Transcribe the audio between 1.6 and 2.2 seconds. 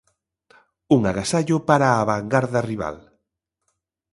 para a